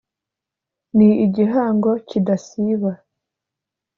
[0.97, 2.91] ni igihango kidasiba.